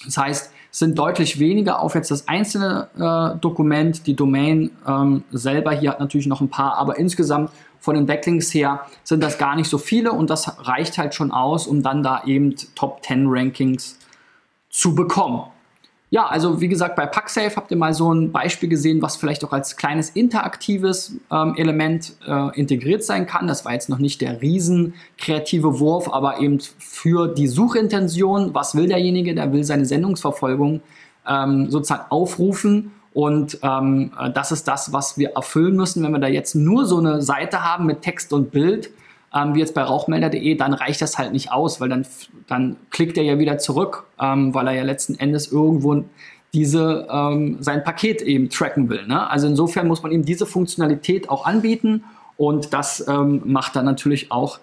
[0.04, 4.06] Das heißt, sind deutlich weniger auf jetzt das einzelne äh, Dokument.
[4.06, 8.52] Die Domain ähm, selber hier hat natürlich noch ein paar, aber insgesamt von den Backlinks
[8.52, 12.02] her sind das gar nicht so viele und das reicht halt schon aus, um dann
[12.02, 13.98] da eben Top 10 Rankings
[14.68, 15.44] zu bekommen.
[16.08, 19.44] Ja, also wie gesagt, bei PackSafe habt ihr mal so ein Beispiel gesehen, was vielleicht
[19.44, 23.48] auch als kleines interaktives ähm, Element äh, integriert sein kann.
[23.48, 28.76] Das war jetzt noch nicht der riesen kreative Wurf, aber eben für die Suchintention, was
[28.76, 29.34] will derjenige?
[29.34, 30.80] Der will seine Sendungsverfolgung
[31.26, 32.92] ähm, sozusagen aufrufen.
[33.12, 36.98] Und ähm, das ist das, was wir erfüllen müssen, wenn wir da jetzt nur so
[36.98, 38.90] eine Seite haben mit Text und Bild
[39.34, 42.06] ähm, wie jetzt bei rauchmelder.de, dann reicht das halt nicht aus, weil dann,
[42.46, 46.04] dann klickt er ja wieder zurück, ähm, weil er ja letzten Endes irgendwo
[46.52, 49.06] diese, ähm, sein Paket eben tracken will.
[49.06, 49.28] Ne?
[49.28, 52.04] Also insofern muss man ihm diese Funktionalität auch anbieten
[52.36, 54.58] und das ähm, macht dann natürlich auch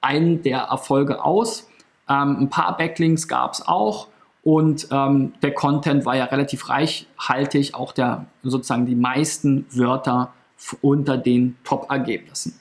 [0.00, 1.68] einen der Erfolge aus.
[2.08, 4.08] Ähm, ein paar Backlinks gab es auch
[4.42, 10.32] und ähm, der Content war ja relativ reichhaltig, auch der sozusagen die meisten Wörter
[10.80, 12.58] unter den Top-Ergebnissen.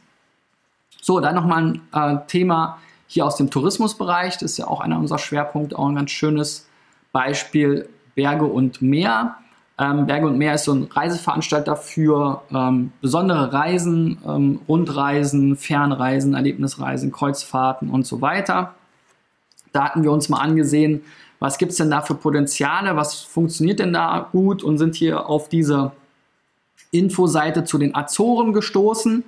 [1.08, 4.34] So, dann nochmal ein äh, Thema hier aus dem Tourismusbereich.
[4.34, 6.68] Das ist ja auch einer unserer Schwerpunkte, auch ein ganz schönes
[7.14, 9.38] Beispiel Berge und Meer.
[9.80, 16.34] Ähm, Berge und Meer ist so ein Reiseveranstalter für ähm, besondere Reisen, ähm, Rundreisen, Fernreisen,
[16.34, 18.74] Erlebnisreisen, Kreuzfahrten und so weiter.
[19.72, 21.06] Da hatten wir uns mal angesehen,
[21.40, 25.30] was gibt es denn da für Potenziale, was funktioniert denn da gut und sind hier
[25.30, 25.94] auf diese
[26.92, 29.24] Infoseite zu den Azoren gestoßen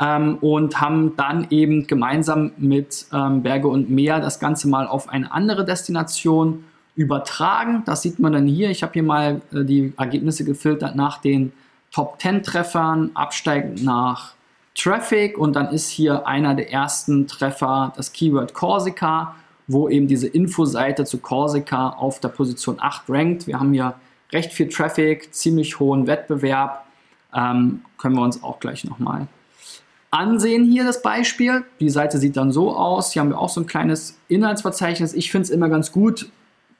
[0.00, 5.08] ähm, und haben dann eben gemeinsam mit ähm, Berge und Meer das Ganze mal auf
[5.08, 7.82] eine andere Destination übertragen.
[7.86, 8.70] Das sieht man dann hier.
[8.70, 11.52] Ich habe hier mal äh, die Ergebnisse gefiltert nach den
[11.92, 14.34] Top 10 Treffern, absteigend nach
[14.74, 19.34] Traffic und dann ist hier einer der ersten Treffer das Keyword Corsica,
[19.66, 23.46] wo eben diese Infoseite zu Corsica auf der Position 8 rankt.
[23.46, 23.94] Wir haben hier
[24.32, 26.84] recht viel Traffic, ziemlich hohen Wettbewerb.
[27.34, 29.26] Ähm, können wir uns auch gleich nochmal
[30.16, 31.64] ansehen hier das Beispiel.
[31.78, 33.12] Die Seite sieht dann so aus.
[33.12, 35.12] Hier haben wir auch so ein kleines Inhaltsverzeichnis.
[35.12, 36.30] Ich finde es immer ganz gut,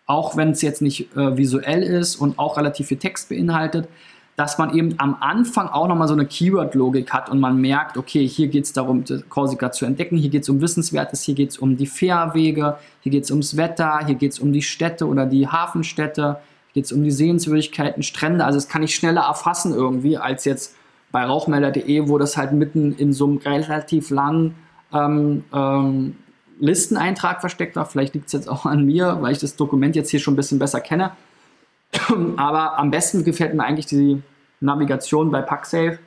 [0.06, 3.88] auch wenn es jetzt nicht äh, visuell ist und auch relativ viel Text beinhaltet,
[4.36, 8.26] dass man eben am Anfang auch nochmal so eine Keyword-Logik hat und man merkt, okay,
[8.26, 11.58] hier geht es darum, Korsika zu entdecken, hier geht es um Wissenswertes, hier geht es
[11.58, 15.24] um die Fährwege, hier geht es ums Wetter, hier geht es um die Städte oder
[15.24, 16.38] die Hafenstädte,
[16.72, 18.44] hier geht es um die Sehenswürdigkeiten, Strände.
[18.44, 20.74] Also das kann ich schneller erfassen irgendwie, als jetzt
[21.12, 24.54] bei rauchmelder.de, wo das halt mitten in so einem relativ langen
[24.92, 26.16] ähm, ähm,
[26.58, 27.86] Listeneintrag versteckt war.
[27.86, 30.36] Vielleicht liegt es jetzt auch an mir, weil ich das Dokument jetzt hier schon ein
[30.36, 31.12] bisschen besser kenne.
[32.36, 34.22] Aber am besten gefällt mir eigentlich die
[34.60, 35.98] Navigation bei PackSafe,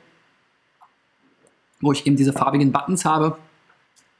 [1.80, 3.38] wo ich eben diese farbigen Buttons habe.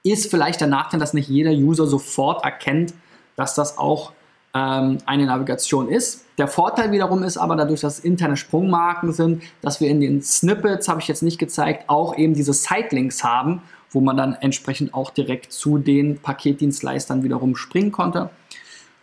[0.02, 2.94] Ist vielleicht der Nachteil, dass nicht jeder User sofort erkennt,
[3.36, 4.12] dass das auch
[4.54, 6.24] ähm, eine Navigation ist.
[6.38, 10.88] Der Vorteil wiederum ist aber dadurch, dass interne Sprungmarken sind, dass wir in den Snippets,
[10.88, 15.10] habe ich jetzt nicht gezeigt, auch eben diese Sitelinks haben, wo man dann entsprechend auch
[15.10, 18.30] direkt zu den Paketdienstleistern wiederum springen konnte.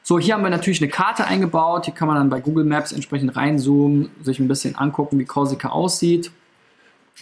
[0.01, 1.85] So, hier haben wir natürlich eine Karte eingebaut.
[1.85, 5.69] Hier kann man dann bei Google Maps entsprechend reinzoomen, sich ein bisschen angucken, wie Korsika
[5.69, 6.31] aussieht.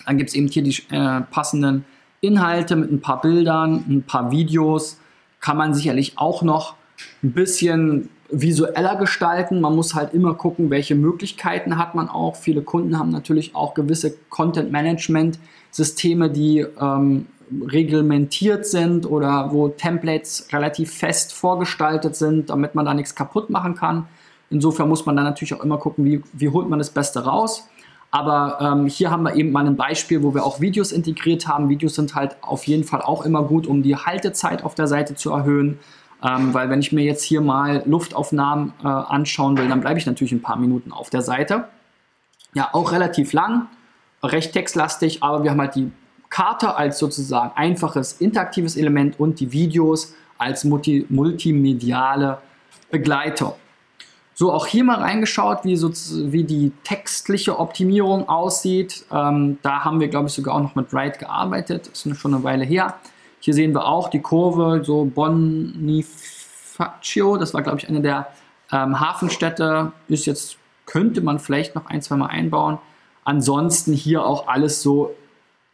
[0.05, 1.85] Dann gibt es eben hier die äh, passenden
[2.21, 4.99] Inhalte mit ein paar Bildern, ein paar Videos.
[5.39, 6.75] Kann man sicherlich auch noch
[7.23, 9.61] ein bisschen visueller gestalten.
[9.61, 12.35] Man muss halt immer gucken, welche Möglichkeiten hat man auch.
[12.35, 17.27] Viele Kunden haben natürlich auch gewisse Content-Management-Systeme, die ähm,
[17.67, 23.75] reglementiert sind oder wo Templates relativ fest vorgestaltet sind, damit man da nichts kaputt machen
[23.75, 24.07] kann.
[24.49, 27.67] Insofern muss man dann natürlich auch immer gucken, wie, wie holt man das Beste raus.
[28.11, 31.69] Aber ähm, hier haben wir eben mal ein Beispiel, wo wir auch Videos integriert haben.
[31.69, 35.15] Videos sind halt auf jeden Fall auch immer gut, um die Haltezeit auf der Seite
[35.15, 35.79] zu erhöhen.
[36.23, 40.05] Ähm, weil wenn ich mir jetzt hier mal Luftaufnahmen äh, anschauen will, dann bleibe ich
[40.05, 41.67] natürlich ein paar Minuten auf der Seite.
[42.53, 43.67] Ja, auch relativ lang,
[44.23, 45.91] recht textlastig, aber wir haben halt die
[46.29, 52.39] Karte als sozusagen einfaches interaktives Element und die Videos als multi multimediale
[52.91, 53.53] Begleitung.
[54.37, 59.05] So, auch hier mal reingeschaut, wie, so, wie die textliche Optimierung aussieht.
[59.09, 61.87] Ähm, da haben wir, glaube ich, sogar auch noch mit Write gearbeitet.
[61.87, 62.95] Ist schon eine Weile her.
[63.45, 65.37] Hier sehen wir auch die Kurve, so Bonifacio,
[67.37, 68.25] das war, glaube ich, eine der
[68.71, 69.91] ähm, Hafenstädte.
[70.07, 72.79] Ist jetzt, könnte man vielleicht noch ein, zwei Mal einbauen.
[73.23, 75.13] Ansonsten hier auch alles so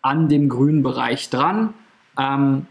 [0.01, 1.73] an dem grünen Bereich dran.
[2.19, 2.65] Ähm,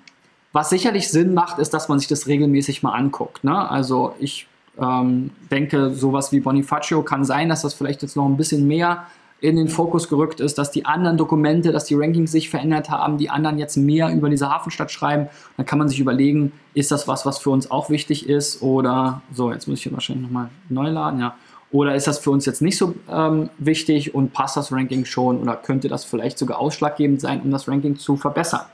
[0.53, 3.43] was sicherlich Sinn macht, ist, dass man sich das regelmäßig mal anguckt.
[3.43, 3.71] Ne?
[3.71, 8.37] Also ich ähm, denke, sowas wie Bonifacio kann sein, dass das vielleicht jetzt noch ein
[8.37, 9.07] bisschen mehr
[9.41, 13.17] in den Fokus gerückt ist, dass die anderen Dokumente, dass die Rankings sich verändert haben,
[13.19, 15.29] die anderen jetzt mehr über diese Hafenstadt schreiben.
[15.57, 19.23] Dann kann man sich überlegen, ist das was, was für uns auch wichtig ist oder
[19.33, 21.37] so, jetzt muss ich hier wahrscheinlich nochmal neu laden, ja.
[21.73, 25.41] Oder ist das für uns jetzt nicht so ähm, wichtig und passt das Ranking schon
[25.41, 28.67] oder könnte das vielleicht sogar ausschlaggebend sein, um das Ranking zu verbessern?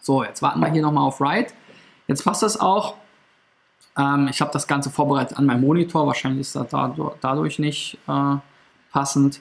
[0.00, 1.52] So, jetzt warten wir hier nochmal auf Write.
[2.06, 2.94] Jetzt passt das auch.
[3.98, 6.06] Ähm, ich habe das Ganze vorbereitet an meinem Monitor.
[6.06, 6.68] Wahrscheinlich ist das
[7.20, 8.36] dadurch nicht äh,
[8.92, 9.40] passend.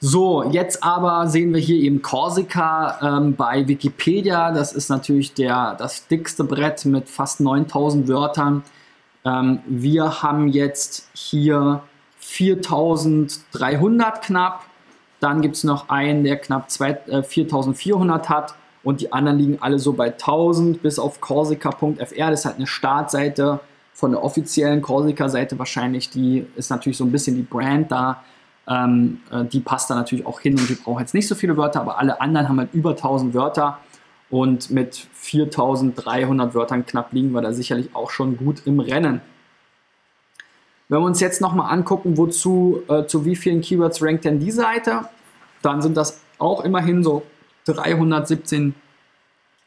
[0.00, 4.50] So, jetzt aber sehen wir hier eben Korsika ähm, bei Wikipedia.
[4.50, 8.64] Das ist natürlich der, das dickste Brett mit fast 9000 Wörtern.
[9.24, 11.82] Ähm, wir haben jetzt hier
[12.18, 14.64] 4300 knapp.
[15.20, 19.58] Dann gibt es noch einen, der knapp zwei, äh, 4400 hat und die anderen liegen
[19.60, 21.94] alle so bei 1000 bis auf Corsica.fr.
[21.96, 23.60] Das ist halt eine Startseite
[23.92, 26.10] von der offiziellen Corsica-Seite wahrscheinlich.
[26.10, 28.24] Die ist natürlich so ein bisschen die Brand da.
[28.68, 31.56] Ähm, äh, die passt da natürlich auch hin und die braucht jetzt nicht so viele
[31.56, 33.78] Wörter, aber alle anderen haben halt über 1000 Wörter
[34.30, 39.20] und mit 4300 Wörtern knapp liegen wir da sicherlich auch schon gut im Rennen.
[40.88, 44.50] Wenn wir uns jetzt nochmal angucken, wozu, äh, zu wie vielen Keywords rankt denn die
[44.50, 45.06] Seite,
[45.60, 47.22] dann sind das auch immerhin so
[47.64, 48.74] 317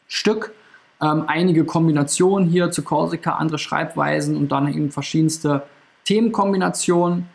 [0.08, 0.54] Stück.
[1.02, 5.64] Ähm, einige Kombinationen hier zu Korsika, andere Schreibweisen und dann eben verschiedenste
[6.06, 7.28] Themenkombinationen.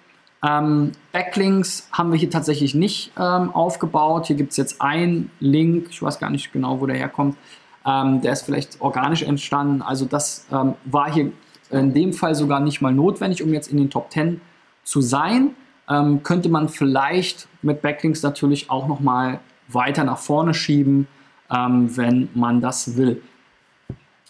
[0.42, 4.26] Ähm, Backlinks haben wir hier tatsächlich nicht ähm, aufgebaut.
[4.26, 7.36] Hier gibt es jetzt einen Link, ich weiß gar nicht genau, wo der herkommt.
[7.84, 9.82] Ähm, der ist vielleicht organisch entstanden.
[9.82, 11.32] Also das ähm, war hier
[11.70, 14.40] in dem Fall sogar nicht mal notwendig, um jetzt in den Top 10
[14.82, 15.54] zu sein.
[15.88, 21.06] Ähm, könnte man vielleicht mit Backlinks natürlich auch nochmal weiter nach vorne schieben,
[21.50, 23.22] ähm, wenn man das will.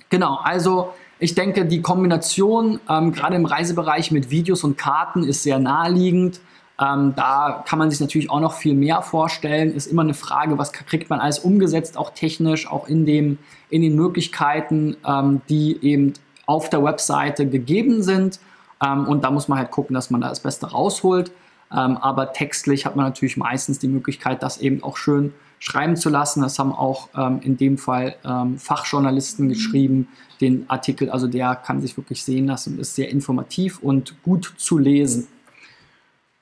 [0.08, 5.42] Genau, also ich denke, die Kombination ähm, gerade im Reisebereich mit Videos und Karten ist
[5.42, 6.40] sehr naheliegend.
[6.80, 9.74] Ähm, da kann man sich natürlich auch noch viel mehr vorstellen.
[9.74, 13.82] Ist immer eine Frage, was kriegt man alles umgesetzt, auch technisch, auch in, dem, in
[13.82, 16.14] den Möglichkeiten, ähm, die eben
[16.46, 18.40] auf der Webseite gegeben sind.
[18.82, 21.32] Ähm, und da muss man halt gucken, dass man da das Beste rausholt.
[21.70, 26.08] Ähm, aber textlich hat man natürlich meistens die Möglichkeit, das eben auch schön schreiben zu
[26.08, 26.42] lassen.
[26.42, 30.08] Das haben auch ähm, in dem Fall ähm, Fachjournalisten geschrieben,
[30.40, 31.10] den Artikel.
[31.10, 35.28] Also der kann sich wirklich sehen lassen und ist sehr informativ und gut zu lesen.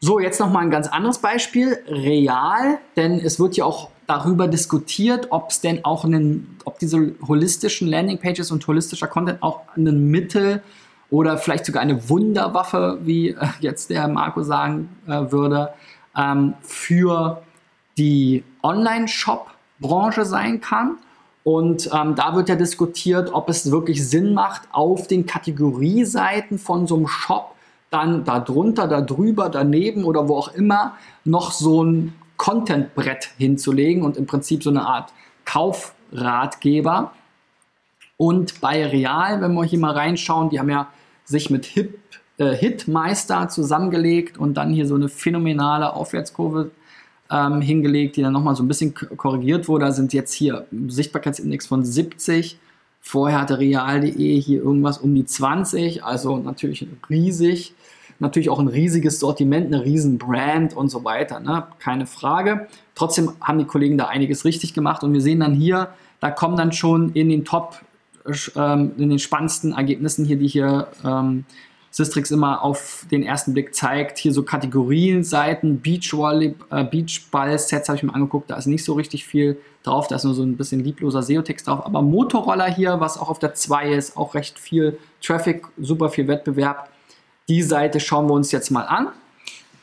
[0.01, 4.47] So, jetzt noch mal ein ganz anderes Beispiel, real, denn es wird ja auch darüber
[4.47, 10.09] diskutiert, ob es denn auch einen, ob diese holistischen Landingpages und holistischer Content auch ein
[10.09, 10.63] Mittel
[11.11, 15.71] oder vielleicht sogar eine Wunderwaffe, wie äh, jetzt der Marco sagen äh, würde,
[16.17, 17.43] ähm, für
[17.99, 20.97] die Online-Shop-Branche sein kann.
[21.45, 26.87] Und ähm, da wird ja diskutiert, ob es wirklich Sinn macht, auf den Kategorieseiten von
[26.87, 27.55] so einem Shop
[27.91, 34.27] dann darunter, darüber, daneben oder wo auch immer noch so ein Content-Brett hinzulegen und im
[34.27, 35.13] Prinzip so eine Art
[35.45, 37.13] Kaufratgeber.
[38.17, 40.89] Und bei Real, wenn wir hier mal reinschauen, die haben ja
[41.25, 41.99] sich mit Hip,
[42.37, 46.71] äh, Hitmeister zusammengelegt und dann hier so eine phänomenale Aufwärtskurve
[47.31, 49.87] ähm, hingelegt, die dann nochmal so ein bisschen korrigiert wurde.
[49.87, 52.59] Da sind jetzt hier Sichtbarkeitsindex von 70.
[53.01, 57.75] Vorher hatte real.de hier irgendwas um die 20, also natürlich riesig.
[58.21, 61.69] Natürlich auch ein riesiges Sortiment, eine riesen Brand und so weiter, ne?
[61.79, 62.67] keine Frage.
[62.97, 66.57] Trotzdem haben die Kollegen da einiges richtig gemacht und wir sehen dann hier, da kommen
[66.57, 67.81] dann schon in den Top,
[68.57, 71.45] ähm, in den spannendsten Ergebnissen hier, die hier ähm,
[71.91, 74.19] Sistrix immer auf den ersten Blick zeigt.
[74.19, 79.27] Hier so Kategorienseiten, Beachvolley, äh, Beachball-Sets habe ich mir angeguckt, da ist nicht so richtig
[79.27, 81.85] viel drauf, da ist nur so ein bisschen liebloser SEO-Text drauf.
[81.85, 86.29] Aber Motorroller hier, was auch auf der 2 ist, auch recht viel Traffic, super viel
[86.29, 86.91] Wettbewerb.
[87.49, 89.09] Die Seite schauen wir uns jetzt mal an.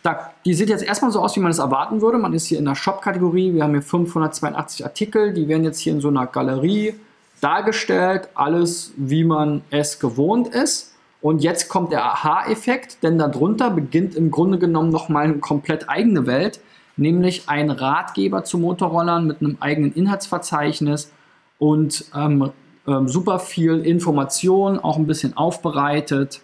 [0.03, 2.19] Da, die sieht jetzt erstmal so aus, wie man es erwarten würde.
[2.19, 3.55] Man ist hier in der Shop-Kategorie.
[3.55, 5.33] Wir haben hier 582 Artikel.
[5.33, 6.93] Die werden jetzt hier in so einer Galerie
[7.41, 10.94] dargestellt, alles wie man es gewohnt ist.
[11.25, 16.27] Und jetzt kommt der Aha-Effekt, denn darunter beginnt im Grunde genommen nochmal eine komplett eigene
[16.27, 16.59] Welt,
[16.97, 21.11] nämlich ein Ratgeber zu Motorrollern mit einem eigenen Inhaltsverzeichnis
[21.57, 22.51] und ähm,
[22.85, 26.41] ähm, super viel Information, auch ein bisschen aufbereitet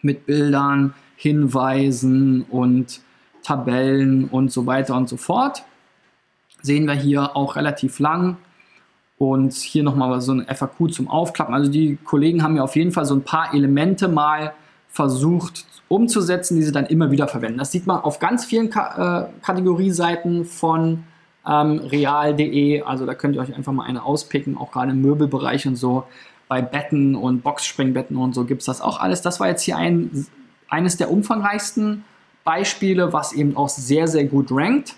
[0.00, 3.02] mit Bildern, Hinweisen und
[3.42, 5.64] Tabellen und so weiter und so fort.
[6.62, 8.38] Sehen wir hier auch relativ lang.
[9.18, 11.54] Und hier nochmal so ein FAQ zum Aufklappen.
[11.54, 14.52] Also die Kollegen haben ja auf jeden Fall so ein paar Elemente mal
[14.88, 17.58] versucht umzusetzen, die sie dann immer wieder verwenden.
[17.58, 21.04] Das sieht man auf ganz vielen Ka äh, Kategorieseiten von
[21.46, 22.82] ähm, real.de.
[22.82, 26.04] Also da könnt ihr euch einfach mal eine auspicken, auch gerade im Möbelbereich und so.
[26.48, 29.22] Bei Betten und Boxspringbetten und so gibt es das auch alles.
[29.22, 30.26] Das war jetzt hier ein,
[30.68, 32.04] eines der umfangreichsten
[32.44, 34.94] Beispiele, was eben auch sehr, sehr gut rankt.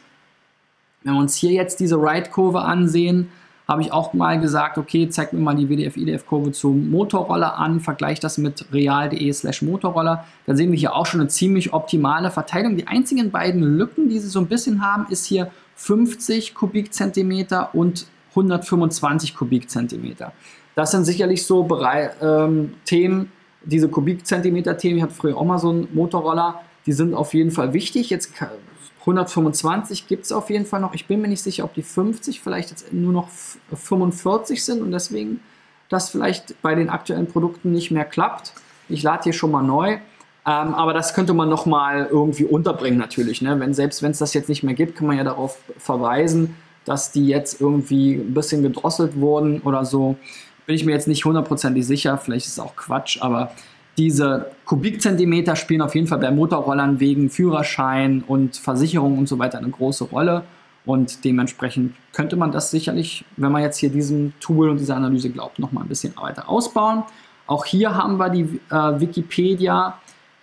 [1.03, 3.31] Wenn wir uns hier jetzt diese Ride-Kurve ansehen,
[3.67, 8.21] habe ich auch mal gesagt, okay, zeig mir mal die WDF-IDF-Kurve zum Motorroller an, vergleich
[8.21, 10.25] das mit real.de slash Motorroller.
[10.47, 12.77] Da sehen wir hier auch schon eine ziemlich optimale Verteilung.
[12.77, 18.07] Die einzigen beiden Lücken, die sie so ein bisschen haben, ist hier 50 Kubikzentimeter und
[18.31, 20.33] 125 Kubikzentimeter.
[20.75, 23.31] Das sind sicherlich so Berei ähm, Themen,
[23.65, 27.73] diese Kubikzentimeter-Themen, ich hatte früher auch mal so einen Motorroller, die sind auf jeden Fall
[27.73, 28.11] wichtig.
[28.11, 28.35] Jetzt
[29.07, 30.95] 125 gibt es auf jeden Fall noch.
[30.95, 34.93] Ich bin mir nicht sicher, ob die 50 vielleicht jetzt nur noch 45 sind und
[34.93, 35.41] deswegen
[35.91, 38.55] das vielleicht bei den aktuellen Produkten nicht mehr klappt.
[38.89, 39.99] Ich lade hier schon mal neu.
[40.47, 43.41] Ähm, aber das könnte man nochmal irgendwie unterbringen natürlich.
[43.41, 43.59] Ne?
[43.61, 47.13] Wenn, selbst wenn es das jetzt nicht mehr gibt, kann man ja darauf verweisen, dass
[47.13, 50.17] die jetzt irgendwie ein bisschen gedrosselt wurden oder so.
[50.67, 53.53] Bin ich mir jetzt nicht hundertprozentig sicher, vielleicht ist es auch Quatsch, aber
[53.97, 59.59] diese Kubikzentimeter spielen auf jeden Fall bei Motorrollern wegen Führerschein und Versicherung und so weiter
[59.59, 60.45] eine große Rolle.
[60.87, 65.31] Und dementsprechend könnte man das sicherlich, wenn man jetzt hier diesem Tool und dieser Analyse
[65.31, 67.05] glaubt, nochmal ein bisschen weiter ausbauen.
[67.47, 69.99] Auch hier haben wir die äh, Wikipedia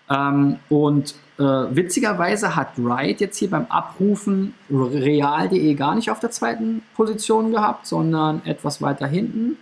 [0.10, 6.32] ähm, und äh, witzigerweise hat Wright jetzt hier beim Abrufen real.de gar nicht auf der
[6.32, 9.58] zweiten Position gehabt, sondern etwas weiter hinten.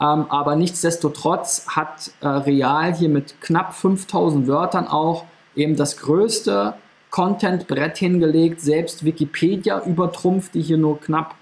[0.00, 6.74] Ähm, aber nichtsdestotrotz hat äh, Real hier mit knapp 5000 Wörtern auch eben das größte
[7.10, 8.60] Content-Brett hingelegt.
[8.60, 11.34] Selbst Wikipedia übertrumpft, die hier nur knapp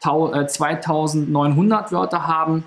[0.00, 2.64] 2900 äh, Wörter haben.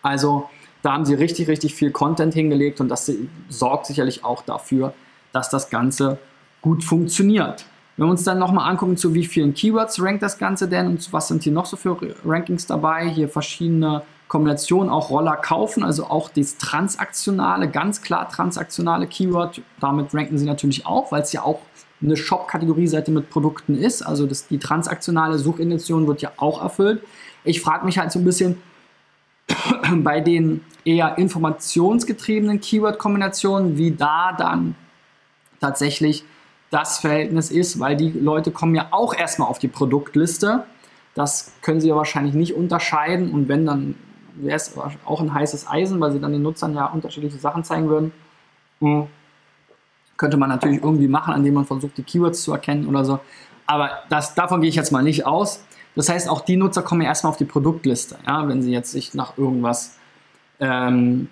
[0.00, 0.48] Also
[0.82, 3.12] da haben sie richtig, richtig viel Content hingelegt und das
[3.48, 4.94] sorgt sicherlich auch dafür,
[5.32, 6.18] dass das Ganze
[6.62, 7.66] gut funktioniert.
[7.96, 11.12] Wenn wir uns dann nochmal angucken, zu wie vielen Keywords rankt das Ganze denn und
[11.12, 16.04] was sind hier noch so für Rankings dabei, hier verschiedene Kombinationen, auch Roller kaufen, also
[16.04, 21.42] auch das transaktionale, ganz klar transaktionale Keyword, damit ranken sie natürlich auch, weil es ja
[21.42, 21.58] auch
[22.00, 27.02] eine Shop-Kategorieseite mit Produkten ist, also das, die transaktionale Suchintention wird ja auch erfüllt.
[27.42, 28.62] Ich frage mich halt so ein bisschen,
[29.96, 34.76] bei den eher informationsgetriebenen Keyword-Kombinationen, wie da dann
[35.60, 36.22] tatsächlich
[36.70, 40.62] das Verhältnis ist, weil die Leute kommen ja auch erstmal auf die Produktliste.
[41.16, 43.96] Das können sie ja wahrscheinlich nicht unterscheiden und wenn, dann
[44.34, 47.88] wäre es auch ein heißes Eisen, weil sie dann den Nutzern ja unterschiedliche Sachen zeigen
[47.88, 48.12] würden.
[48.80, 49.06] Hm.
[50.16, 53.20] Könnte man natürlich irgendwie machen, indem man versucht, die Keywords zu erkennen oder so.
[53.66, 55.64] Aber das, davon gehe ich jetzt mal nicht aus.
[55.94, 58.92] Das heißt, auch die Nutzer kommen ja erstmal auf die Produktliste, ja, wenn sie jetzt
[58.92, 59.96] sich nach irgendwas
[60.60, 61.28] ähm,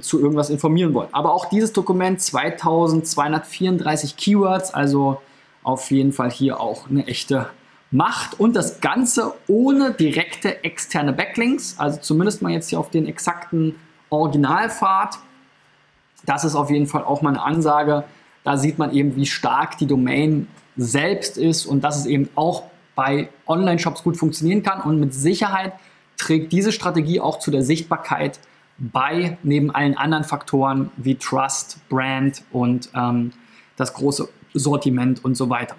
[0.00, 1.08] zu irgendwas informieren wollen.
[1.12, 5.20] Aber auch dieses Dokument 2234 Keywords, also
[5.62, 7.48] auf jeden Fall hier auch eine echte
[7.90, 13.06] Macht und das Ganze ohne direkte externe Backlinks, also zumindest mal jetzt hier auf den
[13.06, 13.76] exakten
[14.10, 15.18] Originalpfad.
[16.26, 18.04] Das ist auf jeden Fall auch mal eine Ansage.
[18.44, 22.64] Da sieht man eben, wie stark die Domain selbst ist und dass es eben auch
[22.94, 24.80] bei Online-Shops gut funktionieren kann.
[24.80, 25.72] Und mit Sicherheit
[26.18, 28.38] trägt diese Strategie auch zu der Sichtbarkeit
[28.76, 33.32] bei, neben allen anderen Faktoren wie Trust, Brand und ähm,
[33.76, 35.76] das große Sortiment und so weiter.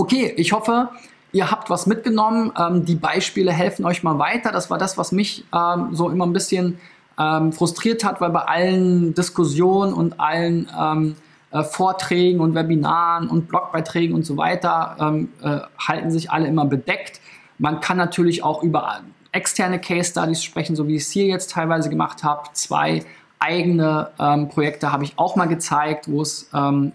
[0.00, 0.88] Okay, ich hoffe,
[1.30, 2.52] ihr habt was mitgenommen.
[2.58, 4.50] Ähm, die Beispiele helfen euch mal weiter.
[4.50, 6.80] Das war das, was mich ähm, so immer ein bisschen
[7.18, 11.16] ähm, frustriert hat, weil bei allen Diskussionen und allen ähm,
[11.50, 16.64] äh, Vorträgen und Webinaren und Blogbeiträgen und so weiter ähm, äh, halten sich alle immer
[16.64, 17.20] bedeckt.
[17.58, 19.00] Man kann natürlich auch über
[19.32, 22.48] externe Case Studies sprechen, so wie ich es hier jetzt teilweise gemacht habe.
[22.54, 23.04] Zwei
[23.38, 26.48] eigene ähm, Projekte habe ich auch mal gezeigt, wo es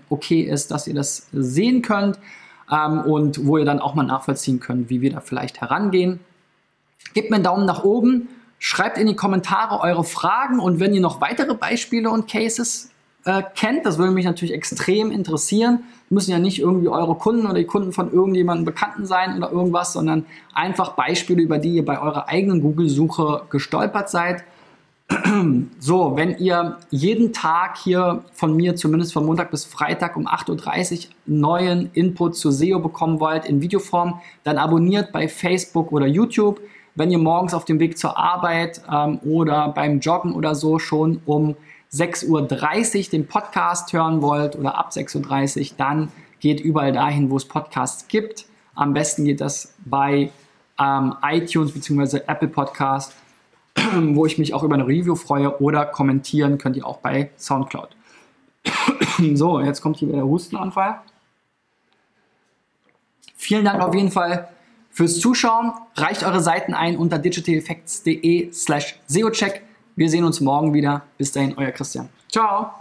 [0.09, 2.17] okay ist, dass ihr das sehen könnt
[2.71, 6.19] ähm, und wo ihr dann auch mal nachvollziehen könnt, wie wir da vielleicht herangehen.
[7.13, 11.01] Gebt mir einen Daumen nach oben, schreibt in die Kommentare eure Fragen und wenn ihr
[11.01, 12.91] noch weitere Beispiele und Cases
[13.25, 13.85] äh, kennt.
[13.85, 15.83] Das würde mich natürlich extrem interessieren.
[16.09, 19.93] Müssen ja nicht irgendwie eure Kunden oder die Kunden von irgendjemandem Bekannten sein oder irgendwas,
[19.93, 24.43] sondern einfach Beispiele, über die ihr bei eurer eigenen Google-Suche gestolpert seid.
[25.79, 31.07] So, wenn ihr jeden Tag hier von mir, zumindest von Montag bis Freitag um 8.30
[31.07, 36.59] Uhr, neuen Input zu SEO bekommen wollt in Videoform, dann abonniert bei Facebook oder YouTube.
[36.95, 41.21] Wenn ihr morgens auf dem Weg zur Arbeit ähm, oder beim Joggen oder so schon
[41.25, 41.55] um
[41.93, 47.37] 6.30 Uhr den Podcast hören wollt oder ab 6.30 Uhr, dann geht überall dahin, wo
[47.37, 48.45] es Podcasts gibt.
[48.75, 50.31] Am besten geht das bei
[50.79, 52.21] ähm, iTunes bzw.
[52.27, 53.13] Apple Podcast
[54.13, 57.89] wo ich mich auch über eine Review freue oder kommentieren könnt ihr auch bei Soundcloud.
[59.33, 61.01] so, jetzt kommt hier wieder der Hustenanfall.
[63.35, 64.47] Vielen Dank auf jeden Fall
[64.89, 65.73] fürs Zuschauen.
[65.95, 69.61] Reicht eure Seiten ein unter digitaleffects.de slash SEOcheck.
[69.95, 71.03] Wir sehen uns morgen wieder.
[71.17, 72.09] Bis dahin, euer Christian.
[72.29, 72.71] Ciao.